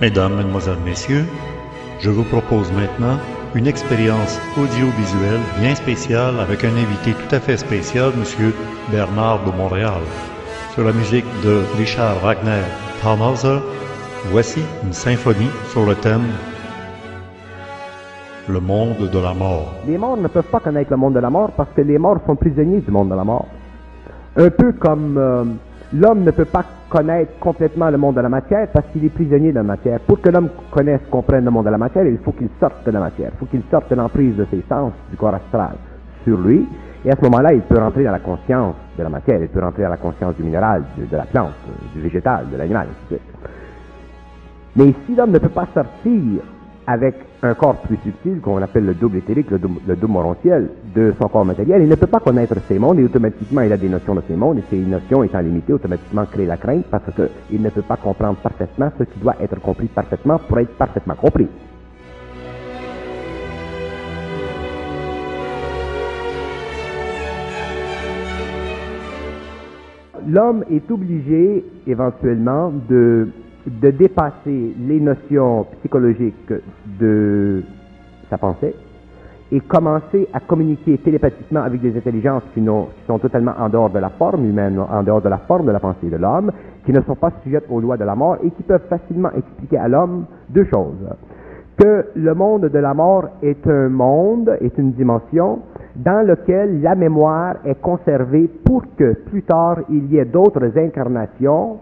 Mesdames, 0.00 0.36
Mesdemoiselles, 0.36 0.78
Messieurs, 0.84 1.24
je 1.98 2.08
vous 2.08 2.22
propose 2.22 2.70
maintenant 2.70 3.18
une 3.56 3.66
expérience 3.66 4.38
audiovisuelle 4.56 5.40
bien 5.58 5.74
spéciale 5.74 6.38
avec 6.38 6.62
un 6.64 6.70
invité 6.70 7.14
tout 7.14 7.34
à 7.34 7.40
fait 7.40 7.56
spécial, 7.56 8.12
M. 8.14 8.52
Bernard 8.92 9.44
de 9.44 9.50
Montréal. 9.56 10.00
Sur 10.74 10.84
la 10.84 10.92
musique 10.92 11.24
de 11.44 11.62
Richard 11.76 12.14
Wagner 12.22 12.62
Tannhauser, 13.02 13.58
voici 14.26 14.62
une 14.84 14.92
symphonie 14.92 15.50
sur 15.70 15.84
le 15.84 15.96
thème 15.96 16.28
Le 18.48 18.60
monde 18.60 19.10
de 19.12 19.18
la 19.18 19.34
mort. 19.34 19.74
Les 19.84 19.98
morts 19.98 20.16
ne 20.16 20.28
peuvent 20.28 20.44
pas 20.44 20.60
connaître 20.60 20.92
le 20.92 20.96
monde 20.96 21.14
de 21.14 21.20
la 21.20 21.30
mort 21.30 21.50
parce 21.56 21.70
que 21.74 21.80
les 21.80 21.98
morts 21.98 22.20
sont 22.24 22.36
prisonniers 22.36 22.82
du 22.82 22.90
monde 22.92 23.08
de 23.08 23.16
la 23.16 23.24
mort. 23.24 23.48
Un 24.36 24.50
peu 24.50 24.72
comme 24.74 25.18
euh, 25.18 25.44
l'homme 25.92 26.22
ne 26.22 26.30
peut 26.30 26.44
pas 26.44 26.64
connaître 26.88 27.38
complètement 27.38 27.90
le 27.90 27.98
monde 27.98 28.16
de 28.16 28.20
la 28.20 28.28
matière 28.28 28.68
parce 28.72 28.86
qu'il 28.92 29.04
est 29.04 29.10
prisonnier 29.10 29.50
de 29.50 29.56
la 29.56 29.62
matière. 29.62 30.00
Pour 30.00 30.20
que 30.20 30.30
l'homme 30.30 30.48
connaisse, 30.70 31.00
comprenne 31.10 31.44
le 31.44 31.50
monde 31.50 31.66
de 31.66 31.70
la 31.70 31.78
matière, 31.78 32.06
il 32.06 32.18
faut 32.18 32.32
qu'il 32.32 32.48
sorte 32.60 32.84
de 32.84 32.90
la 32.90 33.00
matière. 33.00 33.30
Il 33.34 33.38
faut 33.38 33.46
qu'il 33.46 33.62
sorte 33.70 33.90
de 33.90 33.94
l'emprise 33.94 34.36
de 34.36 34.46
ses 34.50 34.62
sens, 34.68 34.92
du 35.10 35.16
corps 35.16 35.34
astral, 35.34 35.76
sur 36.24 36.38
lui. 36.38 36.66
Et 37.04 37.10
à 37.10 37.16
ce 37.16 37.22
moment-là, 37.22 37.52
il 37.52 37.60
peut 37.62 37.78
rentrer 37.78 38.04
dans 38.04 38.12
la 38.12 38.18
conscience 38.18 38.74
de 38.96 39.02
la 39.02 39.08
matière. 39.08 39.40
Il 39.40 39.48
peut 39.48 39.60
rentrer 39.60 39.82
dans 39.82 39.90
la 39.90 39.96
conscience 39.96 40.34
du 40.36 40.42
minéral, 40.42 40.82
de, 40.96 41.16
la 41.16 41.24
plante, 41.24 41.52
du 41.94 42.00
végétal, 42.00 42.46
de 42.50 42.56
l'animal, 42.56 42.88
suite. 43.06 43.20
Mais 44.76 44.94
si 45.06 45.14
l'homme 45.14 45.30
ne 45.30 45.38
peut 45.38 45.48
pas 45.48 45.66
sortir 45.74 46.42
avec 46.88 47.16
un 47.42 47.52
corps 47.52 47.76
plus 47.82 47.98
subtil, 47.98 48.40
qu'on 48.40 48.62
appelle 48.62 48.86
le 48.86 48.94
double 48.94 49.18
éthérique, 49.18 49.50
le 49.50 49.58
double, 49.58 49.78
le 49.86 50.06
morontiel, 50.06 50.70
de 50.94 51.12
son 51.20 51.28
corps 51.28 51.44
matériel, 51.44 51.82
il 51.82 51.88
ne 51.88 51.94
peut 51.96 52.06
pas 52.06 52.18
connaître 52.18 52.54
ces 52.66 52.78
mondes 52.78 52.98
et 52.98 53.04
automatiquement 53.04 53.60
il 53.60 53.70
a 53.70 53.76
des 53.76 53.90
notions 53.90 54.14
de 54.14 54.22
ces 54.26 54.34
mondes 54.34 54.56
et 54.58 54.64
ces 54.70 54.78
notions 54.78 55.22
étant 55.22 55.40
limitées, 55.40 55.74
automatiquement 55.74 56.24
créent 56.24 56.46
la 56.46 56.56
crainte 56.56 56.86
parce 56.90 57.04
qu'il 57.14 57.60
ne 57.60 57.68
peut 57.68 57.82
pas 57.82 57.98
comprendre 57.98 58.38
parfaitement 58.38 58.90
ce 58.98 59.04
qui 59.04 59.18
doit 59.20 59.36
être 59.38 59.60
compris 59.60 59.86
parfaitement 59.88 60.38
pour 60.38 60.58
être 60.60 60.74
parfaitement 60.78 61.14
compris. 61.14 61.48
L'homme 70.26 70.64
est 70.70 70.90
obligé 70.90 71.64
éventuellement 71.86 72.72
de 72.88 73.28
de 73.68 73.90
dépasser 73.90 74.74
les 74.78 75.00
notions 75.00 75.66
psychologiques 75.78 76.52
de 76.98 77.62
sa 78.30 78.38
pensée 78.38 78.74
et 79.50 79.60
commencer 79.60 80.28
à 80.32 80.40
communiquer 80.40 80.98
télépathiquement 80.98 81.62
avec 81.62 81.80
des 81.80 81.96
intelligences 81.96 82.42
qui, 82.54 82.60
qui, 82.60 83.06
sont 83.06 83.18
totalement 83.18 83.54
en 83.58 83.68
dehors 83.68 83.90
de 83.90 83.98
la 83.98 84.10
forme 84.10 84.44
humaine, 84.44 84.78
en 84.78 85.02
dehors 85.02 85.22
de 85.22 85.28
la 85.28 85.38
forme 85.38 85.66
de 85.66 85.72
la 85.72 85.80
pensée 85.80 86.10
de 86.10 86.16
l'homme, 86.16 86.52
qui 86.84 86.92
ne 86.92 87.00
sont 87.02 87.14
pas 87.14 87.32
sujettes 87.42 87.64
aux 87.70 87.80
lois 87.80 87.96
de 87.96 88.04
la 88.04 88.14
mort 88.14 88.36
et 88.42 88.50
qui 88.50 88.62
peuvent 88.62 88.86
facilement 88.88 89.30
expliquer 89.32 89.78
à 89.78 89.88
l'homme 89.88 90.26
deux 90.50 90.64
choses. 90.64 91.08
Que 91.78 92.06
le 92.14 92.34
monde 92.34 92.68
de 92.68 92.78
la 92.78 92.92
mort 92.92 93.28
est 93.42 93.66
un 93.66 93.88
monde, 93.88 94.56
est 94.60 94.76
une 94.76 94.92
dimension 94.92 95.60
dans 95.96 96.26
lequel 96.26 96.82
la 96.82 96.94
mémoire 96.94 97.56
est 97.64 97.80
conservée 97.80 98.48
pour 98.64 98.82
que 98.96 99.14
plus 99.30 99.42
tard 99.42 99.78
il 99.88 100.12
y 100.12 100.18
ait 100.18 100.24
d'autres 100.24 100.76
incarnations 100.76 101.78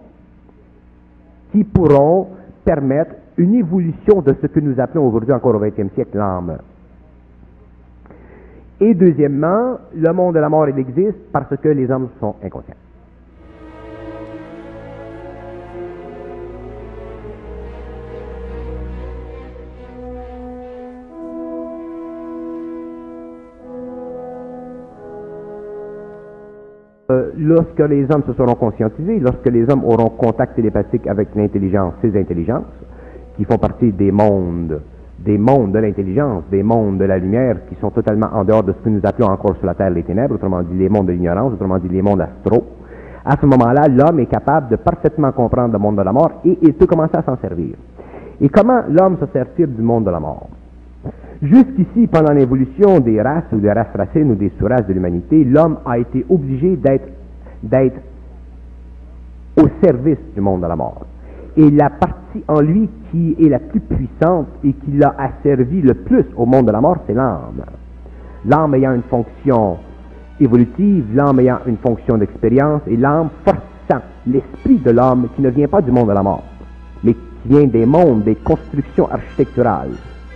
qui 1.57 1.65
pourront 1.65 2.29
permettre 2.67 3.15
une 3.39 3.55
évolution 3.55 4.21
de 4.21 4.35
ce 4.43 4.47
que 4.47 4.61
nous 4.61 4.79
appelons 4.79 5.09
aujourd'hui 5.09 5.33
encore 5.33 5.55
au 5.55 5.59
XXe 5.59 5.91
siècle 5.95 6.19
l'âme. 6.19 6.59
Et 8.79 8.93
deuxièmement, 8.93 9.79
le 9.95 10.13
monde 10.13 10.35
de 10.35 10.41
la 10.41 10.51
mort, 10.51 10.69
il 10.69 10.79
existe 10.79 11.33
parce 11.33 11.57
que 11.57 11.69
les 11.69 11.91
hommes 11.91 12.09
sont 12.21 12.35
inconscients. 12.45 12.75
Lorsque 27.39 27.81
les 27.81 28.05
hommes 28.11 28.23
se 28.27 28.33
seront 28.33 28.55
conscientisés, 28.55 29.19
lorsque 29.19 29.47
les 29.47 29.71
hommes 29.71 29.85
auront 29.85 30.11
contact 30.11 30.57
télépathique 30.57 31.07
avec 31.07 31.29
l'intelligence, 31.35 31.95
ces 32.03 32.19
intelligences, 32.19 32.65
qui 33.37 33.45
font 33.45 33.59
partie 33.59 33.93
des 33.93 34.11
mondes, 34.11 34.81
des 35.19 35.39
mondes 35.39 35.73
de 35.73 35.79
l'intelligence, 35.79 36.45
des 36.51 36.63
mondes 36.63 36.99
de 36.99 37.05
la 37.05 37.19
lumière, 37.19 37.57
qui 37.69 37.75
sont 37.77 37.91
totalement 37.91 38.29
en 38.33 38.45
dehors 38.45 38.63
de 38.63 38.73
ce 38.73 38.79
que 38.79 38.89
nous 38.89 39.01
appelons 39.05 39.29
encore 39.29 39.57
sur 39.57 39.67
la 39.67 39.75
Terre 39.75 39.91
les 39.91 40.03
ténèbres, 40.03 40.35
autrement 40.35 40.63
dit 40.63 40.77
les 40.77 40.89
mondes 40.89 41.07
de 41.07 41.13
l'ignorance, 41.13 41.53
autrement 41.53 41.79
dit 41.79 41.89
les 41.89 42.03
mondes 42.03 42.21
astraux, 42.21 42.65
à 43.29 43.37
ce 43.41 43.47
moment-là, 43.47 43.89
l'homme 43.89 44.21
est 44.21 44.27
capable 44.27 44.69
de 44.69 44.77
parfaitement 44.77 45.33
comprendre 45.33 45.73
le 45.73 45.81
monde 45.81 45.97
de 45.97 46.03
la 46.03 46.13
mort 46.13 46.31
et 46.45 46.57
il 46.63 46.75
peut 46.75 46.87
commencer 46.87 47.17
à 47.17 47.23
s'en 47.23 47.37
servir. 47.39 47.75
Et 48.41 48.49
comment 48.49 48.83
l'homme 48.89 49.17
se 49.19 49.27
sert-il 49.33 49.75
du 49.75 49.83
monde 49.83 50.05
de 50.05 50.11
la 50.11 50.21
mort? 50.21 50.49
Jusqu'ici, 51.43 52.07
pendant 52.07 52.33
l'évolution 52.33 53.01
des 53.01 53.21
races 53.21 53.51
ou 53.53 53.57
des 53.57 53.73
races 53.73 53.95
racines 53.97 54.31
ou 54.31 54.37
des 54.37 54.53
sous-races 54.59 54.87
de 54.87 54.93
l'humanité, 54.93 55.43
l'homme 55.43 55.79
a 55.85 55.99
été 55.99 56.25
obligé 56.31 56.77
d'être, 56.77 57.09
d'être 57.63 58.01
au 59.57 59.69
service 59.83 60.19
du 60.35 60.41
monde 60.41 60.63
de 60.63 60.67
la 60.67 60.77
mort. 60.77 61.07
Et 61.57 61.71
la 61.71 61.89
partie 61.89 62.45
en 62.49 62.61
lui 62.61 62.89
qui 63.11 63.35
est 63.41 63.49
la 63.49 63.59
plus 63.59 63.81
puissante 63.81 64.49
et 64.63 64.73
qui 64.73 64.93
l'a 64.93 65.15
asservi 65.19 65.81
le 65.81 65.95
plus 65.95 66.27
au 66.37 66.45
monde 66.45 66.67
de 66.67 66.73
la 66.73 66.81
mort, 66.81 66.99
c'est 67.07 67.15
l'âme. 67.15 67.65
L'âme 68.45 68.75
ayant 68.75 68.93
une 68.93 69.03
fonction 69.03 69.79
évolutive, 70.39 71.07
l'âme 71.15 71.41
ayant 71.41 71.59
une 71.67 71.79
fonction 71.79 72.19
d'expérience, 72.19 72.83
et 72.87 72.97
l'âme 72.97 73.31
forçant 73.45 74.05
l'esprit 74.27 74.79
de 74.79 74.91
l'homme 74.91 75.29
qui 75.35 75.43
ne 75.43 75.49
vient 75.49 75.69
pas 75.69 75.81
du 75.81 75.91
monde 75.91 76.09
de 76.09 76.13
la 76.13 76.23
mort, 76.23 76.45
mais 77.03 77.15
qui 77.15 77.49
vient 77.49 77.67
des 77.67 77.87
mondes, 77.87 78.25
des 78.25 78.35
constructions 78.35 79.11
architecturales, 79.11 79.93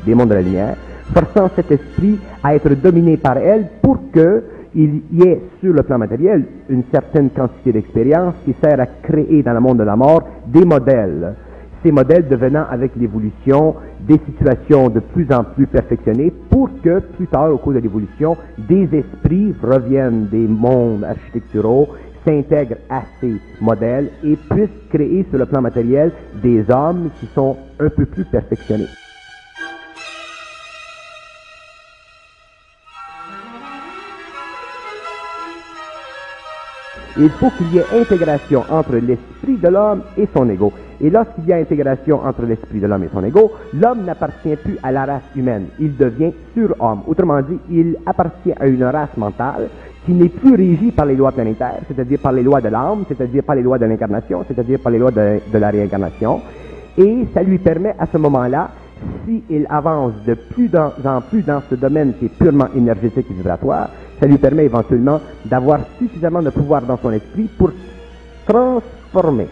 des 0.06 0.14
mondes 0.14 0.30
de 0.30 0.34
la 0.34 0.42
lumière, 0.42 0.76
forçant 1.12 1.50
cet 1.54 1.70
esprit 1.70 2.18
à 2.42 2.54
être 2.54 2.70
dominé 2.74 3.16
par 3.16 3.36
elle 3.36 3.68
pour 3.82 3.98
que 4.12 4.44
il 4.74 5.02
y 5.12 5.22
ait 5.22 5.40
sur 5.60 5.72
le 5.72 5.82
plan 5.82 5.98
matériel 5.98 6.44
une 6.68 6.84
certaine 6.92 7.30
quantité 7.30 7.72
d'expérience 7.72 8.34
qui 8.44 8.54
sert 8.62 8.80
à 8.80 8.86
créer 8.86 9.42
dans 9.42 9.52
le 9.52 9.60
monde 9.60 9.78
de 9.78 9.84
la 9.84 9.96
mort 9.96 10.22
des 10.46 10.64
modèles. 10.64 11.34
Ces 11.82 11.92
modèles 11.92 12.28
devenant 12.28 12.64
avec 12.70 12.94
l'évolution 12.94 13.74
des 14.00 14.20
situations 14.26 14.88
de 14.90 15.00
plus 15.00 15.26
en 15.32 15.44
plus 15.44 15.66
perfectionnées 15.66 16.32
pour 16.50 16.68
que 16.82 17.00
plus 17.16 17.26
tard 17.26 17.50
au 17.52 17.58
cours 17.58 17.72
de 17.72 17.78
l'évolution 17.78 18.36
des 18.58 18.88
esprits 18.92 19.54
reviennent 19.62 20.26
des 20.26 20.46
mondes 20.46 21.04
architecturaux 21.04 21.88
s'intègrent 22.24 22.76
à 22.90 23.02
ces 23.20 23.34
modèles 23.62 24.10
et 24.22 24.36
puissent 24.36 24.68
créer 24.90 25.24
sur 25.30 25.38
le 25.38 25.46
plan 25.46 25.62
matériel 25.62 26.12
des 26.42 26.64
hommes 26.70 27.08
qui 27.18 27.26
sont 27.26 27.56
un 27.78 27.88
peu 27.88 28.04
plus 28.04 28.26
perfectionnés. 28.26 28.88
Il 37.22 37.28
faut 37.28 37.50
qu'il 37.50 37.70
y 37.74 37.78
ait 37.78 38.00
intégration 38.00 38.64
entre 38.70 38.94
l'esprit 38.94 39.58
de 39.62 39.68
l'homme 39.68 40.00
et 40.16 40.26
son 40.34 40.48
ego. 40.48 40.72
Et 41.02 41.10
lorsqu'il 41.10 41.46
y 41.46 41.52
a 41.52 41.56
intégration 41.56 42.24
entre 42.24 42.46
l'esprit 42.46 42.80
de 42.80 42.86
l'homme 42.86 43.04
et 43.04 43.10
son 43.12 43.22
ego, 43.22 43.52
l'homme 43.74 44.04
n'appartient 44.06 44.56
plus 44.56 44.78
à 44.82 44.90
la 44.90 45.04
race 45.04 45.22
humaine. 45.36 45.66
Il 45.78 45.98
devient 45.98 46.32
surhomme. 46.54 47.02
Autrement 47.06 47.42
dit, 47.42 47.58
il 47.70 47.96
appartient 48.06 48.54
à 48.58 48.66
une 48.66 48.84
race 48.84 49.14
mentale 49.18 49.68
qui 50.06 50.12
n'est 50.12 50.30
plus 50.30 50.54
régie 50.54 50.92
par 50.92 51.04
les 51.04 51.14
lois 51.14 51.32
planétaires, 51.32 51.80
c'est-à-dire 51.88 52.20
par 52.20 52.32
les 52.32 52.42
lois 52.42 52.62
de 52.62 52.68
l'âme, 52.68 53.04
c'est-à-dire 53.06 53.42
par 53.42 53.54
les 53.54 53.62
lois 53.62 53.78
de 53.78 53.84
l'incarnation, 53.84 54.42
c'est-à-dire 54.48 54.78
par 54.78 54.90
les 54.90 54.98
lois 54.98 55.10
de, 55.10 55.40
de, 55.52 55.58
la 55.58 55.68
réincarnation. 55.68 56.40
Et 56.96 57.26
ça 57.34 57.42
lui 57.42 57.58
permet 57.58 57.94
à 57.98 58.06
ce 58.06 58.16
moment-là, 58.16 58.70
s'il 59.26 59.66
avance 59.68 60.14
de 60.26 60.32
plus 60.32 60.70
en 60.74 61.20
plus 61.20 61.42
dans 61.42 61.60
ce 61.68 61.74
domaine 61.74 62.14
qui 62.18 62.26
est 62.26 62.38
purement 62.38 62.68
énergétique 62.74 63.26
et 63.30 63.34
vibratoire, 63.34 63.90
ça 64.20 64.26
lui 64.26 64.36
permet 64.36 64.66
éventuellement 64.66 65.20
d'avoir 65.46 65.80
suffisamment 65.98 66.42
de 66.42 66.50
pouvoir 66.50 66.82
dans 66.82 66.98
son 66.98 67.10
esprit 67.12 67.48
pour 67.56 67.72
transformer 68.46 69.48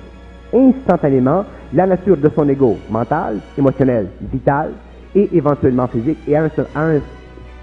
instantanément 0.55 1.45
la 1.73 1.87
nature 1.87 2.17
de 2.17 2.31
son 2.35 2.49
ego 2.49 2.77
mental, 2.91 3.39
émotionnel, 3.57 4.09
vital 4.33 4.71
et 5.15 5.29
éventuellement 5.33 5.87
physique 5.87 6.19
et 6.27 6.37
à 6.37 6.45
un, 6.45 6.51
à 6.75 6.83
un, 6.83 7.01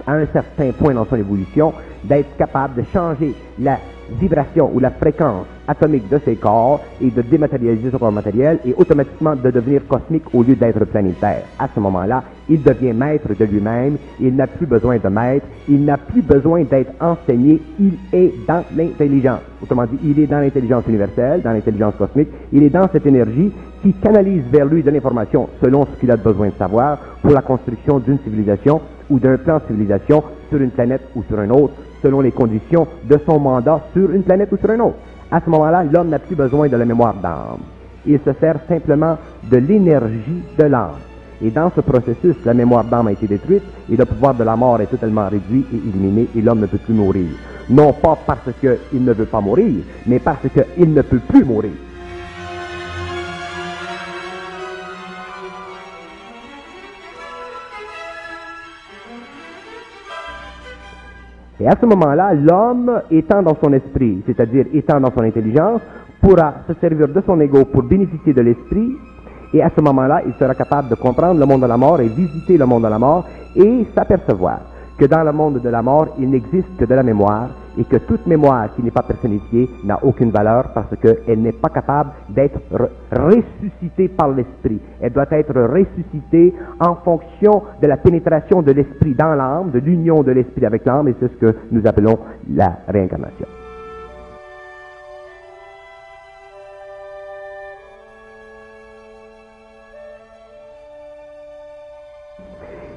à 0.05 0.13
un 0.13 0.25
certain 0.27 0.71
point 0.71 0.93
dans 0.93 1.05
son 1.05 1.15
évolution 1.15 1.73
d'être 2.03 2.35
capable 2.37 2.81
de 2.81 2.87
changer 2.93 3.33
la 3.59 3.79
vibration 4.19 4.69
ou 4.73 4.79
la 4.79 4.91
fréquence 4.91 5.47
atomique 5.67 6.07
de 6.09 6.19
ses 6.23 6.35
corps 6.35 6.79
et 7.01 7.09
de 7.09 7.21
dématérialiser 7.21 7.89
son 7.89 7.97
corps 7.97 8.11
matériel 8.11 8.59
et 8.65 8.73
automatiquement 8.77 9.35
de 9.35 9.49
devenir 9.49 9.81
cosmique 9.87 10.23
au 10.33 10.43
lieu 10.43 10.55
d'être 10.55 10.85
planétaire. 10.85 11.41
À 11.57 11.67
ce 11.73 11.79
moment-là, 11.79 12.23
il 12.47 12.61
devient 12.61 12.93
maître 12.93 13.29
de 13.33 13.45
lui-même, 13.45 13.97
il 14.19 14.35
n'a 14.35 14.45
plus 14.45 14.67
besoin 14.67 14.97
de 14.97 15.07
maître, 15.07 15.47
il 15.67 15.83
n'a 15.83 15.97
plus 15.97 16.21
besoin 16.21 16.63
d'être 16.63 16.91
enseigné, 17.01 17.59
il 17.79 17.93
est 18.13 18.33
dans 18.47 18.63
l'intelligence. 18.75 19.39
Autrement 19.61 19.85
dit, 19.85 19.97
il 20.03 20.19
est 20.19 20.27
dans 20.27 20.39
l'intelligence 20.39 20.83
universelle, 20.87 21.41
dans 21.41 21.53
l'intelligence 21.53 21.95
cosmique, 21.95 22.29
il 22.51 22.61
est 22.61 22.69
dans 22.69 22.87
cette 22.91 23.07
énergie 23.07 23.51
qui 23.81 23.93
canalise 23.93 24.43
vers 24.51 24.65
lui 24.65 24.83
de 24.83 24.91
l'information 24.91 25.49
selon 25.63 25.85
ce 25.85 25.99
qu'il 25.99 26.11
a 26.11 26.17
besoin 26.17 26.49
de 26.49 26.53
savoir 26.59 26.99
pour 27.21 27.31
la 27.31 27.41
construction 27.41 27.99
d'une 27.99 28.19
civilisation 28.19 28.81
ou 29.09 29.19
d'un 29.19 29.37
plan 29.37 29.57
de 29.57 29.63
civilisation 29.67 30.23
sur 30.49 30.61
une 30.61 30.71
planète 30.71 31.01
ou 31.15 31.23
sur 31.23 31.39
un 31.39 31.49
autre, 31.49 31.73
selon 32.01 32.21
les 32.21 32.31
conditions 32.31 32.87
de 33.03 33.19
son 33.25 33.39
mandat 33.39 33.81
sur 33.93 34.11
une 34.11 34.23
planète 34.23 34.51
ou 34.51 34.57
sur 34.57 34.69
un 34.69 34.79
autre. 34.79 34.97
À 35.31 35.41
ce 35.43 35.49
moment-là, 35.49 35.83
l'homme 35.83 36.09
n'a 36.09 36.19
plus 36.19 36.35
besoin 36.35 36.67
de 36.67 36.77
la 36.77 36.85
mémoire 36.85 37.15
d'âme. 37.15 37.59
il 38.05 38.19
se 38.19 38.31
sert 38.39 38.59
simplement 38.67 39.17
de 39.49 39.57
l'énergie 39.57 40.43
de 40.57 40.63
l'âme. 40.63 40.99
Et 41.41 41.49
dans 41.49 41.71
ce 41.75 41.81
processus, 41.81 42.35
la 42.45 42.53
mémoire 42.53 42.83
d'âme 42.85 43.07
a 43.07 43.11
été 43.11 43.27
détruite 43.27 43.63
et 43.91 43.97
le 43.97 44.05
pouvoir 44.05 44.35
de 44.35 44.43
la 44.43 44.55
mort 44.55 44.79
est 44.79 44.85
totalement 44.85 45.27
réduit 45.27 45.65
et 45.73 45.75
éliminé 45.75 46.27
et 46.35 46.41
l'homme 46.41 46.61
ne 46.61 46.67
peut 46.67 46.77
plus 46.77 46.93
mourir. 46.93 47.27
Non 47.69 47.93
pas 47.93 48.17
parce 48.25 48.49
qu'il 48.59 49.03
ne 49.03 49.11
veut 49.11 49.25
pas 49.25 49.41
mourir, 49.41 49.83
mais 50.05 50.19
parce 50.19 50.47
qu'il 50.53 50.93
ne 50.93 51.01
peut 51.01 51.19
plus 51.19 51.43
mourir. 51.43 51.71
Et 61.59 61.67
à 61.67 61.73
ce 61.79 61.85
moment-là, 61.85 62.33
l'homme, 62.33 63.01
étant 63.09 63.41
dans 63.41 63.55
son 63.63 63.71
esprit, 63.73 64.21
c'est-à-dire 64.25 64.65
étant 64.73 64.99
dans 64.99 65.11
son 65.11 65.23
intelligence, 65.23 65.81
pourra 66.21 66.53
se 66.67 66.73
servir 66.81 67.07
de 67.07 67.21
son 67.25 67.39
ego 67.39 67.65
pour 67.65 67.83
bénéficier 67.83 68.33
de 68.33 68.41
l'esprit. 68.41 68.97
Et 69.53 69.61
à 69.61 69.69
ce 69.75 69.81
moment-là, 69.81 70.21
il 70.25 70.33
sera 70.33 70.53
capable 70.53 70.89
de 70.89 70.95
comprendre 70.95 71.39
le 71.39 71.45
monde 71.45 71.61
de 71.61 71.67
la 71.67 71.77
mort 71.77 72.01
et 72.01 72.07
visiter 72.07 72.57
le 72.57 72.65
monde 72.65 72.83
de 72.83 72.89
la 72.89 72.99
mort 72.99 73.25
et 73.55 73.85
s'apercevoir 73.95 74.59
que 74.97 75.05
dans 75.05 75.23
le 75.23 75.31
monde 75.31 75.61
de 75.61 75.69
la 75.69 75.81
mort, 75.81 76.15
il 76.19 76.29
n'existe 76.29 76.77
que 76.77 76.85
de 76.85 76.93
la 76.93 77.03
mémoire 77.03 77.49
et 77.77 77.83
que 77.83 77.97
toute 77.97 78.25
mémoire 78.25 78.73
qui 78.73 78.83
n'est 78.83 78.91
pas 78.91 79.03
personnifiée 79.03 79.69
n'a 79.83 79.99
aucune 80.03 80.31
valeur 80.31 80.71
parce 80.73 80.95
qu'elle 80.97 81.41
n'est 81.41 81.51
pas 81.51 81.69
capable 81.69 82.11
d'être 82.29 82.59
ressuscitée 83.11 84.07
par 84.07 84.29
l'esprit. 84.29 84.79
Elle 85.01 85.11
doit 85.11 85.25
être 85.31 85.53
ressuscitée 85.53 86.53
en 86.79 86.95
fonction 86.95 87.63
de 87.81 87.87
la 87.87 87.97
pénétration 87.97 88.61
de 88.61 88.71
l'esprit 88.71 89.13
dans 89.15 89.35
l'âme, 89.35 89.71
de 89.71 89.79
l'union 89.79 90.23
de 90.23 90.31
l'esprit 90.31 90.65
avec 90.65 90.85
l'âme, 90.85 91.09
et 91.09 91.15
c'est 91.19 91.27
ce 91.27 91.37
que 91.37 91.55
nous 91.71 91.85
appelons 91.85 92.17
la 92.49 92.77
réincarnation. 92.87 93.47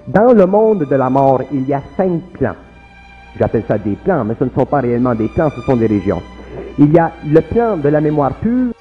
Dans 0.09 0.33
le 0.33 0.47
monde 0.47 0.87
de 0.87 0.97
la 0.97 1.11
mort, 1.11 1.43
il 1.53 1.69
y 1.69 1.75
a 1.75 1.83
cinq 1.95 2.23
plans. 2.33 2.57
J'appelle 3.39 3.65
ça 3.69 3.77
des 3.77 3.95
plans, 3.95 4.25
mais 4.25 4.35
ce 4.39 4.45
ne 4.45 4.51
sont 4.51 4.65
pas 4.65 4.81
réellement 4.81 5.15
des 5.15 5.29
plans, 5.29 5.51
ce 5.55 5.61
sont 5.61 5.77
des 5.77 5.87
régions. 5.87 6.23
Il 6.79 6.91
y 6.95 6.99
a 6.99 7.13
le 7.27 7.43
plan 7.43 7.77
de 7.77 7.91
la 7.91 8.01
mémoire 8.01 8.33
pure, 8.37 8.73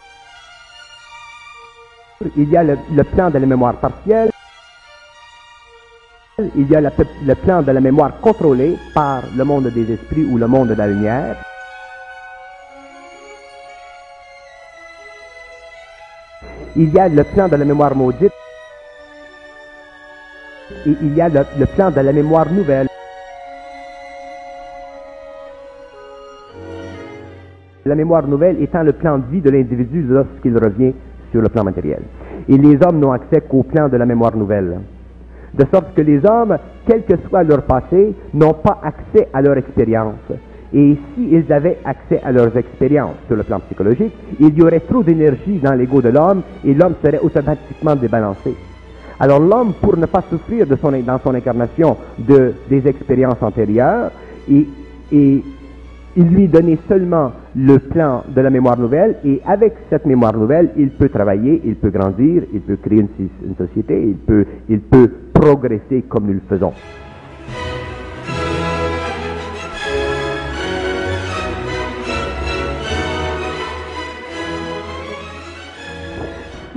il 2.37 2.49
y 2.49 2.55
a 2.55 2.63
le, 2.63 2.77
plan 3.03 3.29
de 3.29 3.39
la 3.39 3.45
mémoire 3.45 3.75
partielle, 3.75 4.31
il 6.55 6.69
y 6.69 6.75
a 6.77 6.79
le 6.79 7.35
plan 7.35 7.61
de 7.61 7.71
la 7.73 7.81
mémoire 7.81 8.21
contrôlée 8.21 8.77
par 8.93 9.23
le 9.35 9.43
monde 9.43 9.67
des 9.67 9.91
esprits 9.91 10.23
ou 10.23 10.37
le 10.37 10.47
monde 10.47 10.69
de 10.69 10.75
la 10.75 10.87
lumière. 10.87 11.35
Il 16.77 16.93
y 16.93 16.99
a 16.99 17.09
le 17.09 17.25
plan 17.25 17.49
de 17.49 17.57
la 17.57 17.65
mémoire 17.65 17.93
maudite 17.95 18.31
et 20.87 20.95
il 21.01 21.15
y 21.15 21.21
a 21.21 21.27
le, 21.27 21.65
plan 21.65 21.91
de 21.91 21.99
la 21.99 22.13
mémoire 22.13 22.51
nouvelle. 22.51 22.87
La 27.85 27.95
mémoire 27.95 28.27
nouvelle 28.27 28.61
étant 28.61 28.83
le 28.83 28.93
plan 28.93 29.17
de 29.17 29.25
vie 29.29 29.41
de 29.41 29.49
l'individu 29.49 30.05
lorsqu'il 30.07 30.57
revient 30.57 30.93
sur 31.31 31.41
le 31.41 31.49
plan 31.49 31.63
matériel. 31.63 32.01
Et 32.47 32.57
les 32.57 32.77
hommes 32.85 32.99
n'ont 32.99 33.11
accès 33.11 33.41
qu'au 33.41 33.63
plan 33.63 33.89
de 33.89 33.97
la 33.97 34.05
mémoire 34.05 34.35
nouvelle. 34.35 34.79
De 35.53 35.65
sorte 35.73 35.93
que 35.93 36.01
les 36.01 36.25
hommes, 36.25 36.57
quel 36.85 37.03
que 37.03 37.15
soit 37.27 37.43
leur 37.43 37.63
passé, 37.63 38.13
n'ont 38.33 38.53
pas 38.53 38.79
accès 38.83 39.27
à 39.33 39.41
leur 39.41 39.57
expérience. 39.57 40.15
Et 40.73 40.97
s'ils 41.15 41.51
avaient 41.51 41.79
accès 41.85 42.21
à 42.23 42.31
leurs 42.31 42.55
expériences 42.57 43.15
sur 43.27 43.35
le 43.35 43.43
plan 43.43 43.59
psychologique, 43.61 44.13
il 44.39 44.57
y 44.57 44.61
aurait 44.61 44.81
trop 44.81 45.03
d'énergie 45.03 45.59
dans 45.59 45.73
l'ego 45.73 46.01
de 46.01 46.09
l'homme 46.09 46.43
et 46.65 46.73
l'homme 46.73 46.95
serait 47.03 47.19
automatiquement 47.19 47.95
débalancé. 47.95 48.55
Alors 49.19 49.39
l'homme, 49.39 49.73
pour 49.81 49.97
ne 49.97 50.05
pas 50.05 50.23
souffrir 50.29 50.67
de 50.67 50.75
son, 50.75 50.91
dans 50.91 51.19
son 51.23 51.33
incarnation 51.33 51.97
de, 52.19 52.53
des 52.69 52.87
expériences 52.87 53.41
antérieures, 53.41 54.11
il 54.47 55.43
lui 56.15 56.47
donnait 56.47 56.77
seulement 56.87 57.31
le 57.55 57.79
plan 57.79 58.23
de 58.27 58.41
la 58.41 58.49
mémoire 58.49 58.77
nouvelle, 58.77 59.17
et 59.25 59.41
avec 59.45 59.73
cette 59.89 60.05
mémoire 60.05 60.33
nouvelle, 60.33 60.71
il 60.77 60.89
peut 60.91 61.09
travailler, 61.09 61.61
il 61.65 61.75
peut 61.75 61.89
grandir, 61.89 62.43
il 62.53 62.61
peut 62.61 62.77
créer 62.77 62.99
une, 62.99 63.09
une 63.45 63.55
société, 63.55 64.01
il 64.01 64.15
peut, 64.17 64.45
il 64.69 64.79
peut 64.81 65.09
progresser 65.33 66.03
comme 66.07 66.27
nous 66.27 66.33
le 66.33 66.41
faisons. 66.47 66.73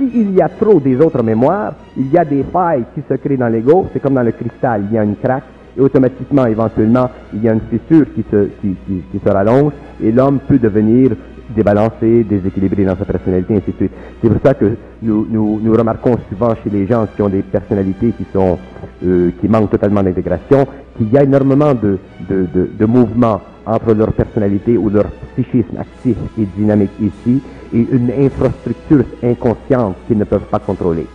S'il 0.09 0.33
y 0.33 0.41
a 0.41 0.49
trop 0.49 0.79
des 0.79 0.99
autres 0.99 1.21
mémoires, 1.21 1.73
il 1.97 2.11
y 2.11 2.17
a 2.17 2.25
des 2.25 2.43
failles 2.43 2.85
qui 2.95 3.01
se 3.07 3.13
créent 3.15 3.37
dans 3.37 3.47
l'ego. 3.47 3.87
C'est 3.93 3.99
comme 3.99 4.15
dans 4.15 4.23
le 4.23 4.31
cristal, 4.31 4.85
il 4.89 4.95
y 4.95 4.97
a 4.97 5.03
une 5.03 5.15
craque 5.15 5.43
et 5.77 5.81
automatiquement, 5.81 6.45
éventuellement, 6.45 7.09
il 7.33 7.43
y 7.43 7.49
a 7.49 7.53
une 7.53 7.61
fissure 7.61 8.05
qui 8.13 8.25
se, 8.29 8.49
qui, 8.61 8.75
qui, 8.87 9.19
se 9.23 9.29
rallonge 9.29 9.73
et 10.03 10.11
l'homme 10.11 10.39
peut 10.39 10.57
devenir 10.57 11.11
débalancé, 11.55 12.23
déséquilibré 12.23 12.85
dans 12.85 12.95
sa 12.95 13.05
personnalité, 13.05 13.55
ainsi 13.55 13.71
de 13.71 13.75
suite. 13.75 13.91
C'est 14.21 14.29
pour 14.29 14.41
ça 14.43 14.53
que 14.53 14.75
nous, 15.01 15.27
nous, 15.29 15.73
remarquons 15.73 16.17
souvent 16.29 16.53
chez 16.63 16.69
les 16.69 16.87
gens 16.87 17.07
qui 17.13 17.21
ont 17.21 17.29
des 17.29 17.41
personnalités 17.41 18.11
qui 18.11 18.25
sont, 18.33 18.57
euh, 19.05 19.31
qui 19.39 19.47
manquent 19.47 19.69
totalement 19.69 20.01
d'intégration, 20.03 20.65
qu'il 20.97 21.11
y 21.11 21.17
a 21.17 21.23
énormément 21.23 21.73
de, 21.73 21.97
de, 22.29 22.47
de, 22.53 22.69
de 22.77 22.85
mouvements 22.85 23.41
entre 23.65 23.93
leur 23.93 24.11
personnalité 24.13 24.77
ou 24.77 24.89
leur 24.89 25.05
psychisme 25.33 25.77
actif 25.77 26.17
et 26.39 26.45
dynamique 26.57 26.91
ici 26.99 27.41
et 27.73 27.87
une 27.91 28.11
infrastructure 28.19 29.03
inconsciente 29.23 29.95
qu'ils 30.07 30.17
ne 30.17 30.23
peuvent 30.23 30.49
pas 30.49 30.59
contrôler. 30.59 31.07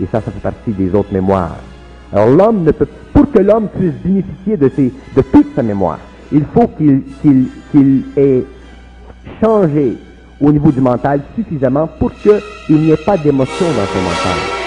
Et 0.00 0.06
ça, 0.06 0.20
ça 0.20 0.30
fait 0.30 0.40
partie 0.40 0.72
des 0.72 0.94
autres 0.94 1.12
mémoires. 1.12 1.56
Alors 2.12 2.28
l'homme 2.28 2.64
ne 2.64 2.72
peut, 2.72 2.88
pour 3.12 3.30
que 3.30 3.38
l'homme 3.38 3.68
puisse 3.68 3.94
bénéficier 4.04 4.56
de, 4.56 4.68
ses, 4.68 4.92
de 5.16 5.22
toute 5.22 5.54
sa 5.54 5.62
mémoire, 5.62 5.98
il 6.32 6.44
faut 6.52 6.68
qu'il 6.68 7.02
qu'il 7.70 8.02
ait 8.16 8.44
changé 9.42 9.96
au 10.40 10.52
niveau 10.52 10.70
du 10.70 10.80
mental 10.80 11.20
suffisamment 11.34 11.88
pour 11.98 12.12
qu'il 12.12 12.76
n'y 12.76 12.90
ait 12.90 12.96
pas 12.96 13.16
d'émotion 13.16 13.66
dans 13.66 13.86
son 13.86 14.02
mental. 14.02 14.63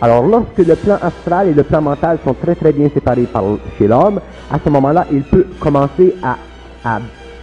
Alors, 0.00 0.24
lorsque 0.24 0.58
le 0.58 0.76
plan 0.76 0.96
astral 1.02 1.48
et 1.48 1.54
le 1.54 1.64
plan 1.64 1.82
mental 1.82 2.18
sont 2.24 2.34
très 2.34 2.54
très 2.54 2.72
bien 2.72 2.88
séparés 2.94 3.26
par, 3.32 3.42
chez 3.76 3.88
l'homme, 3.88 4.20
à 4.50 4.58
ce 4.64 4.70
moment-là, 4.70 5.06
il 5.10 5.22
peut 5.22 5.44
commencer 5.58 6.14
à, 6.22 6.36
à 6.84 7.00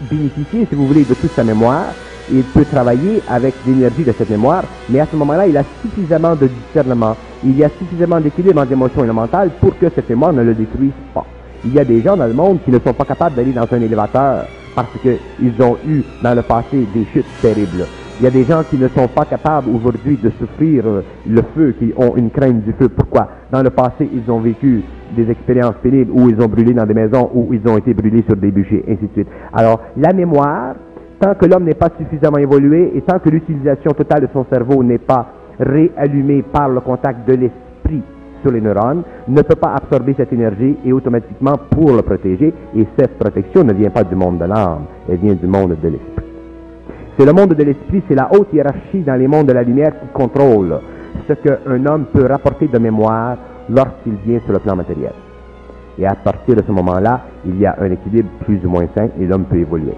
bénéficier, 0.09 0.65
si 0.69 0.75
vous 0.75 0.87
voulez, 0.87 1.03
de 1.03 1.13
toute 1.15 1.31
sa 1.35 1.43
mémoire. 1.43 1.85
Il 2.31 2.43
peut 2.43 2.65
travailler 2.65 3.21
avec 3.29 3.53
l'énergie 3.67 4.03
de 4.03 4.13
cette 4.17 4.29
mémoire, 4.29 4.63
mais 4.89 4.99
à 4.99 5.05
ce 5.05 5.15
moment-là, 5.15 5.47
il 5.47 5.55
a 5.57 5.63
suffisamment 5.81 6.35
de 6.35 6.47
discernement, 6.47 7.15
il 7.43 7.55
y 7.55 7.63
a 7.63 7.69
suffisamment 7.77 8.19
d'équilibre 8.19 8.61
entre 8.61 8.71
l'émotion 8.71 9.03
et 9.03 9.07
le 9.07 9.13
mental 9.13 9.51
pour 9.59 9.77
que 9.77 9.87
cette 9.93 10.09
mémoire 10.09 10.33
ne 10.33 10.41
le 10.41 10.55
détruise 10.55 10.93
pas. 11.13 11.25
Il 11.63 11.73
y 11.73 11.79
a 11.79 11.85
des 11.85 12.01
gens 12.01 12.17
dans 12.17 12.25
le 12.25 12.33
monde 12.33 12.59
qui 12.63 12.71
ne 12.71 12.79
sont 12.79 12.93
pas 12.93 13.05
capables 13.05 13.35
d'aller 13.35 13.51
dans 13.51 13.67
un 13.71 13.81
élévateur 13.81 14.45
parce 14.73 14.89
qu'ils 15.01 15.61
ont 15.61 15.77
eu 15.87 16.03
dans 16.23 16.33
le 16.33 16.41
passé 16.41 16.87
des 16.93 17.05
chutes 17.13 17.25
terribles. 17.41 17.85
Il 18.17 18.23
y 18.23 18.27
a 18.27 18.31
des 18.31 18.45
gens 18.45 18.63
qui 18.63 18.77
ne 18.77 18.87
sont 18.87 19.09
pas 19.09 19.25
capables 19.25 19.67
aujourd'hui 19.69 20.15
de 20.15 20.29
souffrir 20.39 20.85
le 21.27 21.41
feu, 21.53 21.75
qui 21.77 21.91
ont 21.97 22.15
une 22.15 22.29
crainte 22.29 22.63
du 22.63 22.71
feu. 22.71 22.87
Pourquoi? 22.87 23.27
Dans 23.51 23.61
le 23.61 23.69
passé, 23.69 24.09
ils 24.13 24.31
ont 24.31 24.39
vécu 24.39 24.83
des 25.17 25.29
expériences 25.29 25.75
pénibles 25.83 26.11
où 26.13 26.29
ils 26.29 26.41
ont 26.41 26.47
brûlé 26.47 26.73
dans 26.73 26.85
des 26.85 26.93
maisons, 26.93 27.29
où 27.33 27.53
ils 27.53 27.67
ont 27.69 27.77
été 27.77 27.93
brûlés 27.93 28.23
sur 28.25 28.37
des 28.37 28.51
bûchers, 28.51 28.85
ainsi 28.87 29.07
de 29.07 29.11
suite. 29.11 29.27
Alors, 29.51 29.81
la 29.97 30.13
mémoire, 30.13 30.75
tant 31.19 31.35
que 31.35 31.45
l'homme 31.45 31.65
n'est 31.65 31.73
pas 31.73 31.89
suffisamment 31.97 32.37
évolué 32.37 32.93
et 32.95 33.01
tant 33.01 33.19
que 33.19 33.29
l'utilisation 33.29 33.91
totale 33.91 34.21
de 34.21 34.29
son 34.31 34.45
cerveau 34.49 34.81
n'est 34.81 34.97
pas 34.97 35.27
réallumée 35.59 36.41
par 36.41 36.69
le 36.69 36.79
contact 36.79 37.27
de 37.27 37.33
l'esprit 37.33 38.01
sur 38.41 38.51
les 38.51 38.61
neurones, 38.61 39.03
ne 39.27 39.41
peut 39.41 39.55
pas 39.55 39.73
absorber 39.75 40.13
cette 40.15 40.31
énergie 40.31 40.77
et 40.85 40.93
automatiquement 40.93 41.55
pour 41.69 41.91
le 41.91 42.01
protéger. 42.01 42.53
Et 42.77 42.87
cette 42.97 43.17
protection 43.17 43.65
ne 43.65 43.73
vient 43.73 43.89
pas 43.89 44.05
du 44.05 44.15
monde 44.15 44.37
de 44.37 44.45
l'âme, 44.45 44.85
elle 45.09 45.17
vient 45.17 45.33
du 45.33 45.47
monde 45.47 45.75
de 45.81 45.87
l'esprit. 45.89 46.24
C'est 47.17 47.25
le 47.25 47.31
monde 47.31 47.53
de 47.53 47.63
l'esprit, 47.63 48.03
c'est 48.07 48.15
la 48.15 48.29
haute 48.33 48.51
hiérarchie 48.51 49.01
dans 49.05 49.15
les 49.15 49.27
mondes 49.27 49.47
de 49.47 49.53
la 49.53 49.63
lumière 49.63 49.93
qui 49.99 50.07
contrôle 50.13 50.79
ce 51.27 51.33
qu'un 51.33 51.85
homme 51.85 52.05
peut 52.13 52.25
rapporter 52.25 52.67
de 52.67 52.77
mémoire 52.77 53.37
lorsqu'il 53.69 54.15
vient 54.25 54.39
sur 54.41 54.51
le 54.51 54.59
plan 54.59 54.75
matériel. 54.75 55.13
Et 55.97 56.05
à 56.05 56.15
partir 56.15 56.55
de 56.55 56.63
ce 56.65 56.71
moment-là, 56.73 57.21
il 57.45 57.57
y 57.57 57.65
a 57.65 57.75
un 57.79 57.89
équilibre 57.89 58.29
plus 58.43 58.59
ou 58.65 58.69
moins 58.69 58.85
sain 58.93 59.07
et 59.19 59.25
l'homme 59.25 59.45
peut 59.45 59.57
évoluer. 59.57 59.93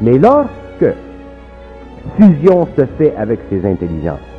Mais 0.00 0.18
lorsque 0.18 0.92
fusion 2.16 2.66
se 2.76 2.84
fait 2.98 3.14
avec 3.16 3.38
ces 3.48 3.64
intelligences, 3.64 4.29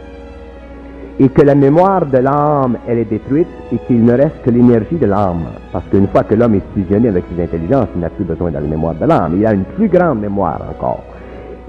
et 1.22 1.30
que 1.30 1.44
la 1.44 1.54
mémoire 1.54 2.08
de 2.08 2.18
l'âme, 2.18 2.78
elle 2.88 2.98
est 2.98 3.06
détruite 3.06 3.48
et 3.72 3.78
qu'il 3.86 4.04
ne 4.04 4.14
reste 4.14 4.42
que 4.44 4.50
l'énergie 4.50 4.96
de 4.96 5.06
l'âme. 5.06 5.46
Parce 5.72 5.86
qu'une 5.92 6.08
fois 6.08 6.24
que 6.24 6.34
l'homme 6.34 6.56
est 6.56 6.64
fusionné 6.74 7.10
avec 7.10 7.26
ses 7.32 7.44
intelligences, 7.44 7.90
il 7.96 8.02
n'a 8.02 8.10
plus 8.10 8.26
besoin 8.26 8.50
de 8.50 8.56
la 8.56 8.62
mémoire 8.62 8.96
de 8.96 9.06
l'âme. 9.06 9.36
Il 9.38 9.46
a 9.46 9.54
une 9.54 9.66
plus 9.66 9.88
grande 9.88 10.20
mémoire 10.20 10.60
encore. 10.68 11.04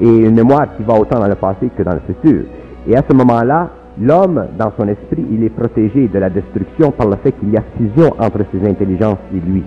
Et 0.00 0.09
une 0.09 0.35
mémoire 0.37 0.68
qui 0.75 0.82
va 0.82 0.94
autant 0.94 1.21
dans 1.21 1.28
le 1.28 1.35
passé 1.35 1.68
que 1.76 1.82
dans 1.82 1.92
le 1.92 2.00
futur. 2.06 2.44
Et 2.88 2.97
à 2.97 3.02
ce 3.09 3.14
moment-là, 3.14 3.68
L'homme, 4.00 4.47
dans 4.59 4.73
son 4.78 4.88
esprit, 4.88 5.23
il 5.30 5.44
est 5.44 5.50
protégé 5.50 6.09
de 6.09 6.18
la 6.18 6.30
destruction 6.30 6.92
par 6.92 7.09
le 7.09 7.16
fait 7.16 7.32
qu'il 7.32 7.50
y 7.50 7.59
a 7.59 7.62
fusion 7.76 8.11
entre 8.18 8.38
ses 8.50 8.66
intelligences 8.66 9.18
et 9.35 9.38
lui. 9.38 9.62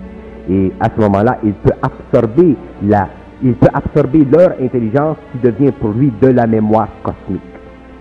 Et 0.50 0.72
à 0.80 0.88
ce 0.92 1.00
moment-là, 1.00 1.38
il 1.44 1.52
peut 1.52 1.74
absorber 1.80 2.56
la, 2.82 3.06
il 3.40 3.54
peut 3.54 3.68
absorber 3.72 4.24
leur 4.24 4.54
intelligence 4.60 5.16
qui 5.30 5.38
devient 5.38 5.70
pour 5.70 5.90
lui 5.90 6.12
de 6.20 6.26
la 6.26 6.48
mémoire 6.48 6.88
cosmique. 7.04 7.55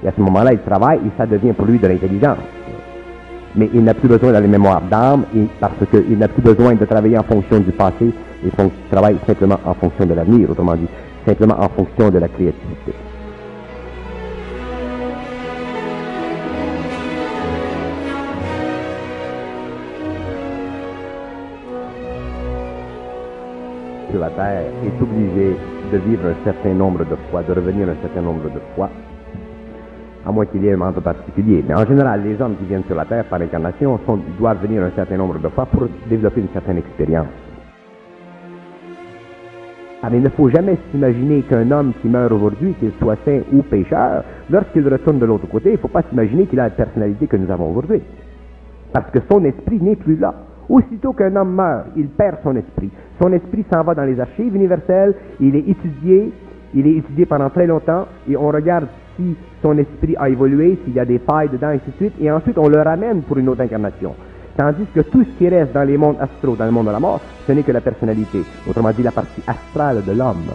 Et 0.05 0.07
à 0.07 0.11
ce 0.15 0.21
moment-là, 0.21 0.53
il 0.53 0.59
travaille 0.59 0.99
et 0.99 1.11
ça 1.17 1.25
devient 1.25 1.53
pour 1.53 1.65
lui 1.65 1.79
de 1.79 1.87
l'intelligence. 1.87 2.37
Mais 3.55 3.69
il 3.73 3.83
n'a 3.83 3.95
plus 3.95 4.07
besoin 4.07 4.31
la 4.31 4.41
mémoire 4.41 4.81
d'âme 4.81 5.23
parce 5.59 5.73
qu'il 5.89 6.17
n'a 6.19 6.27
plus 6.27 6.43
besoin 6.43 6.75
de 6.75 6.85
travailler 6.85 7.17
en 7.17 7.23
fonction 7.23 7.59
du 7.59 7.71
passé, 7.71 8.11
il 8.43 8.51
travaille 8.91 9.17
simplement 9.25 9.59
en 9.65 9.73
fonction 9.73 10.05
de 10.05 10.13
l'avenir, 10.13 10.51
autrement 10.51 10.75
dit, 10.75 10.87
simplement 11.25 11.55
en 11.57 11.69
fonction 11.69 12.11
de 12.11 12.19
la 12.19 12.27
créativité. 12.27 12.93
la 24.17 24.29
Terre 24.29 24.63
est 24.85 25.01
obligé 25.01 25.57
de 25.91 25.97
vivre 25.97 26.27
un 26.27 26.43
certain 26.45 26.73
nombre 26.73 26.99
de 26.99 27.17
fois, 27.29 27.43
de 27.43 27.51
revenir 27.51 27.89
un 27.89 27.95
certain 28.01 28.21
nombre 28.21 28.45
de 28.45 28.61
fois, 28.73 28.89
à 30.25 30.31
moins 30.31 30.45
qu'il 30.45 30.63
y 30.63 30.67
ait 30.67 30.73
un 30.73 30.77
membre 30.77 31.01
particulier. 31.01 31.63
Mais 31.67 31.75
en 31.75 31.85
général, 31.85 32.23
les 32.23 32.41
hommes 32.41 32.55
qui 32.57 32.65
viennent 32.65 32.83
sur 32.85 32.95
la 32.95 33.05
Terre 33.05 33.25
par 33.25 33.41
incarnation 33.41 33.99
doivent 34.39 34.61
venir 34.61 34.83
un 34.83 34.91
certain 34.91 35.17
nombre 35.17 35.39
de 35.39 35.47
fois 35.49 35.65
pour 35.65 35.87
développer 36.09 36.41
une 36.41 36.49
certaine 36.49 36.77
expérience. 36.77 37.27
Ah, 40.01 40.09
mais 40.11 40.17
il 40.17 40.23
ne 40.23 40.29
faut 40.29 40.49
jamais 40.49 40.77
s'imaginer 40.91 41.41
qu'un 41.43 41.71
homme 41.71 41.93
qui 42.01 42.07
meurt 42.07 42.31
aujourd'hui, 42.31 42.73
qu'il 42.79 42.91
soit 42.99 43.17
saint 43.25 43.39
ou 43.51 43.63
pécheur, 43.63 44.23
lorsqu'il 44.51 44.87
retourne 44.87 45.19
de 45.19 45.25
l'autre 45.25 45.47
côté, 45.47 45.69
il 45.69 45.73
ne 45.73 45.77
faut 45.77 45.87
pas 45.87 46.03
s'imaginer 46.03 46.45
qu'il 46.45 46.59
a 46.59 46.65
la 46.65 46.69
personnalité 46.69 47.27
que 47.27 47.37
nous 47.37 47.49
avons 47.49 47.71
aujourd'hui. 47.71 48.01
Parce 48.93 49.09
que 49.11 49.19
son 49.31 49.43
esprit 49.45 49.81
n'est 49.81 49.95
plus 49.95 50.15
là. 50.15 50.33
Aussitôt 50.69 51.13
qu'un 51.13 51.35
homme 51.35 51.55
meurt, 51.55 51.87
il 51.95 52.07
perd 52.09 52.37
son 52.43 52.55
esprit. 52.55 52.91
Son 53.21 53.31
esprit 53.31 53.65
s'en 53.71 53.83
va 53.83 53.95
dans 53.95 54.03
les 54.03 54.19
archives 54.19 54.55
universelles, 54.55 55.15
il 55.39 55.55
est 55.55 55.67
étudié, 55.69 56.31
il 56.73 56.87
est 56.87 56.97
étudié 56.97 57.25
pendant 57.25 57.49
très 57.49 57.65
longtemps, 57.65 58.05
et 58.29 58.35
on 58.35 58.49
regarde 58.49 58.87
si 59.17 59.35
son 59.61 59.77
esprit 59.77 60.15
a 60.17 60.29
évolué, 60.29 60.79
s'il 60.83 60.93
y 60.93 60.99
a 60.99 61.05
des 61.05 61.19
failles 61.19 61.49
dedans, 61.49 61.71
et 61.71 61.75
ainsi 61.75 61.91
de 61.91 61.95
suite, 61.95 62.13
et 62.21 62.31
ensuite 62.31 62.57
on 62.57 62.67
le 62.67 62.81
ramène 62.81 63.21
pour 63.21 63.37
une 63.37 63.49
autre 63.49 63.61
incarnation. 63.61 64.15
Tandis 64.57 64.85
que 64.93 65.01
tout 65.01 65.23
ce 65.23 65.37
qui 65.37 65.49
reste 65.49 65.73
dans 65.73 65.83
les 65.83 65.97
mondes 65.97 66.17
astraux, 66.19 66.55
dans 66.55 66.65
le 66.65 66.71
monde 66.71 66.87
de 66.87 66.91
la 66.91 66.99
mort, 66.99 67.19
ce 67.45 67.51
n'est 67.51 67.63
que 67.63 67.71
la 67.71 67.81
personnalité, 67.81 68.39
autrement 68.67 68.91
dit 68.91 69.03
la 69.03 69.11
partie 69.11 69.41
astrale 69.45 70.03
de 70.05 70.11
l'homme. 70.13 70.51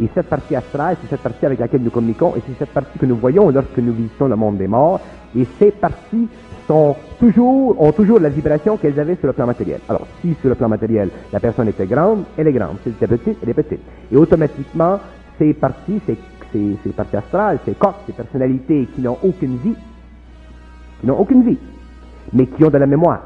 Et 0.00 0.08
cette 0.14 0.28
partie 0.28 0.54
astrale, 0.54 0.96
c'est 1.00 1.10
cette 1.10 1.22
partie 1.22 1.44
avec 1.44 1.58
laquelle 1.58 1.82
nous 1.82 1.90
communiquons, 1.90 2.34
et 2.36 2.42
c'est 2.46 2.58
cette 2.58 2.72
partie 2.72 2.98
que 2.98 3.06
nous 3.06 3.16
voyons 3.16 3.50
lorsque 3.50 3.78
nous 3.78 3.92
visitons 3.92 4.28
le 4.28 4.36
monde 4.36 4.58
des 4.58 4.68
morts, 4.68 5.00
et 5.36 5.46
ces 5.58 5.70
parties 5.70 6.28
sont 6.66 6.94
toujours, 7.18 7.80
ont 7.80 7.92
toujours 7.92 8.20
la 8.20 8.28
vibration 8.28 8.76
qu'elles 8.76 8.98
avaient 8.98 9.16
sur 9.16 9.26
le 9.26 9.32
plan 9.32 9.46
matériel. 9.46 9.80
Alors, 9.88 10.06
si 10.20 10.34
sur 10.40 10.48
le 10.48 10.54
plan 10.54 10.68
matériel, 10.68 11.08
la 11.32 11.40
personne 11.40 11.68
était 11.68 11.86
grande, 11.86 12.24
elle 12.36 12.46
est 12.46 12.52
grande. 12.52 12.76
Si 12.82 12.88
elle 12.88 12.94
était 12.94 13.16
petite, 13.16 13.38
elle 13.42 13.50
est 13.50 13.54
petite. 13.54 13.80
Et 14.10 14.16
automatiquement, 14.16 15.00
ces 15.38 15.52
parties, 15.54 16.00
ces, 16.06 16.16
ces, 16.52 16.90
parties 16.90 17.16
astrales, 17.16 17.58
ces 17.64 17.72
corps, 17.74 18.00
ces 18.06 18.12
personnalités 18.12 18.88
qui 18.94 19.00
n'ont 19.00 19.18
aucune 19.22 19.56
vie, 19.56 19.76
qui 21.00 21.06
n'ont 21.06 21.18
aucune 21.18 21.42
vie, 21.42 21.58
mais 22.32 22.46
qui 22.46 22.64
ont 22.64 22.70
de 22.70 22.78
la 22.78 22.86
mémoire, 22.86 23.22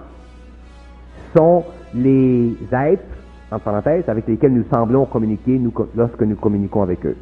sont 1.37 1.65
les 1.95 2.57
êtres, 2.73 3.03
en 3.51 3.59
parenthèse, 3.59 4.09
avec 4.09 4.27
lesquels 4.27 4.53
nous 4.53 4.65
semblons 4.73 5.07
communiquer 5.07 5.61
lorsque 5.95 6.23
nous 6.23 6.37
communiquons 6.37 6.83
avec 6.83 7.05
eux. 7.07 7.17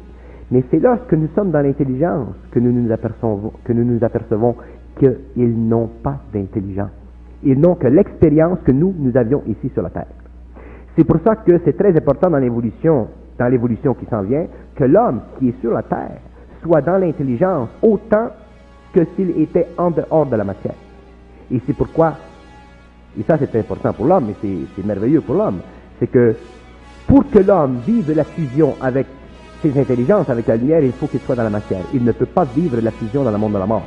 Mais 0.51 0.63
c'est 0.69 0.79
lorsque 0.79 1.13
nous 1.13 1.27
sommes 1.35 1.51
dans 1.51 1.61
l'intelligence 1.61 2.35
que 2.51 2.59
nous 2.59 2.71
nous 2.71 2.91
apercevons, 2.91 3.51
que 3.63 3.73
nous 3.73 3.83
nous 3.83 4.03
apercevons 4.03 4.55
qu'ils 4.97 5.67
n'ont 5.67 5.89
pas 6.03 6.19
d'intelligence. 6.33 6.91
Ils 7.43 7.59
n'ont 7.59 7.75
que 7.75 7.87
l'expérience 7.87 8.59
que 8.63 8.71
nous, 8.71 8.93
nous 8.97 9.15
avions 9.17 9.43
ici 9.47 9.69
sur 9.73 9.83
la 9.83 9.89
Terre. 9.89 10.07
C'est 10.97 11.03
pour 11.03 11.19
ça 11.23 11.35
que 11.35 11.59
c'est 11.65 11.77
très 11.77 11.95
important 11.95 12.29
dans 12.29 12.37
l'évolution, 12.37 13.07
dans 13.37 13.47
l'évolution 13.47 13.93
qui 13.93 14.05
s'en 14.05 14.21
vient, 14.21 14.45
que 14.75 14.83
l'homme 14.83 15.21
qui 15.37 15.49
est 15.49 15.61
sur 15.61 15.71
la 15.71 15.83
Terre 15.83 16.19
soit 16.61 16.81
dans 16.81 16.97
l'intelligence 16.97 17.69
autant 17.81 18.29
que 18.93 19.05
s'il 19.15 19.41
était 19.41 19.67
en 19.77 19.91
dehors 19.91 20.25
de 20.25 20.35
la 20.35 20.43
matière. 20.43 20.75
Et 21.51 21.61
c'est 21.65 21.73
pourquoi, 21.73 22.13
et 23.19 23.23
ça 23.23 23.37
c'est 23.37 23.55
important 23.55 23.93
pour 23.93 24.05
l'homme, 24.05 24.25
mais 24.27 24.65
c'est 24.75 24.85
merveilleux 24.85 25.21
pour 25.21 25.35
l'homme, 25.35 25.59
c'est 25.99 26.07
que 26.07 26.35
pour 27.07 27.29
que 27.29 27.39
l'homme 27.39 27.79
vive 27.85 28.11
la 28.15 28.23
fusion 28.23 28.75
avec 28.81 29.05
ses 29.61 29.79
intelligences, 29.79 30.29
avec 30.29 30.47
la 30.47 30.57
lumière, 30.57 30.83
il 30.83 30.91
faut 30.91 31.07
qu'il 31.07 31.19
soit 31.19 31.35
dans 31.35 31.43
la 31.43 31.49
matière. 31.49 31.81
Il 31.93 32.03
ne 32.03 32.11
peut 32.11 32.25
pas 32.25 32.45
vivre 32.45 32.79
la 32.81 32.91
fusion 32.91 33.23
dans 33.23 33.31
le 33.31 33.37
monde 33.37 33.53
de 33.53 33.59
la 33.59 33.65
mort. 33.65 33.83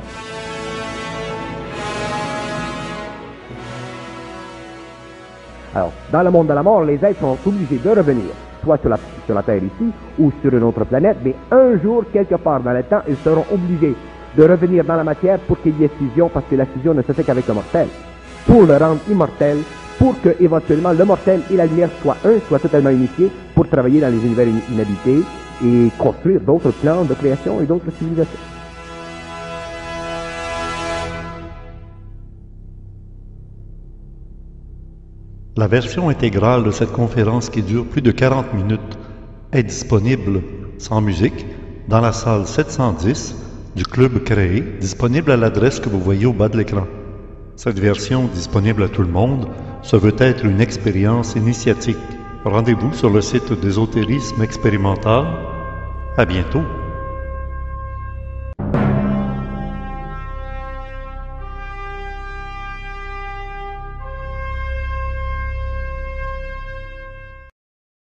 Alors, 5.75 5.91
dans 6.11 6.23
le 6.23 6.31
monde 6.31 6.47
de 6.47 6.53
la 6.53 6.63
mort, 6.63 6.83
les 6.83 6.95
êtres 6.95 7.19
sont 7.19 7.37
obligés 7.45 7.77
de 7.77 7.89
revenir, 7.89 8.31
soit 8.63 8.77
sur 8.77 8.89
la, 8.89 9.43
Terre 9.43 9.63
ici, 9.63 9.91
ou 10.17 10.31
sur 10.41 10.53
une 10.53 10.63
autre 10.63 10.85
planète, 10.85 11.17
mais 11.23 11.35
un 11.51 11.77
jour, 11.81 12.03
quelque 12.11 12.35
part 12.35 12.61
dans 12.61 12.73
le 12.73 12.83
temps, 12.83 13.01
ils 13.07 13.17
seront 13.17 13.45
obligés 13.51 13.95
de 14.37 14.43
revenir 14.43 14.83
dans 14.83 14.95
la 14.95 15.03
matière 15.03 15.39
pour 15.39 15.61
qu'il 15.61 15.79
y 15.79 15.85
ait 15.85 15.91
fusion, 15.97 16.29
parce 16.29 16.45
que 16.49 16.55
la 16.55 16.65
fusion 16.65 16.93
ne 16.93 17.01
se 17.01 17.11
fait 17.11 17.23
qu'avec 17.23 17.47
le 17.47 17.53
mortel. 17.53 17.87
Pour 18.45 18.63
le 18.63 18.77
rendre 18.77 18.99
immortel, 19.09 19.57
pour 19.97 20.19
que 20.21 20.35
éventuellement 20.39 20.91
le 20.91 21.05
mortel 21.05 21.41
et 21.51 21.55
la 21.55 21.65
lumière 21.65 21.89
soient 22.01 22.17
un, 22.25 22.39
soient 22.47 22.59
totalement 22.59 22.89
unifiés, 22.89 23.31
pour 23.55 23.67
travailler 23.67 24.01
dans 24.01 24.09
les 24.09 24.25
univers 24.25 24.47
inhabités 24.47 25.23
et 25.63 25.89
construire 25.97 26.39
d'autres 26.39 26.71
plans 26.71 27.03
de 27.03 27.13
création 27.13 27.59
et 27.61 27.65
d'autres 27.65 27.91
civilisations. 27.97 28.58
La 35.57 35.67
version 35.67 36.09
intégrale 36.09 36.63
de 36.63 36.71
cette 36.71 36.91
conférence 36.91 37.49
qui 37.49 37.63
dure 37.63 37.85
plus 37.85 38.01
de 38.01 38.11
40 38.11 38.53
minutes 38.53 38.97
est 39.51 39.63
disponible 39.63 40.41
sans 40.77 41.01
musique 41.01 41.45
dans 41.87 42.01
la 42.01 42.11
salle 42.13 42.45
710 42.45 43.35
du 43.75 43.83
club 43.83 44.23
créé, 44.23 44.63
disponible 44.79 45.31
à 45.31 45.37
l'adresse 45.37 45.79
que 45.79 45.89
vous 45.89 45.99
voyez 45.99 46.25
au 46.25 46.33
bas 46.33 46.49
de 46.49 46.57
l'écran. 46.57 46.85
Cette 47.55 47.79
version 47.79 48.27
disponible 48.33 48.83
à 48.83 48.89
tout 48.89 49.01
le 49.01 49.09
monde 49.09 49.47
se 49.81 49.95
veut 49.95 50.15
être 50.19 50.45
une 50.45 50.61
expérience 50.61 51.35
initiatique. 51.35 51.97
Rendez-vous 52.45 52.93
sur 52.93 53.09
le 53.09 53.21
site 53.21 53.51
d'ésotérisme 53.59 54.41
expérimental. 54.43 55.25
À 56.17 56.25
bientôt. 56.25 56.63